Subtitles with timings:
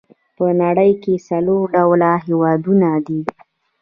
[0.37, 3.21] په نړۍ کې څلور ډوله هېوادونه دي.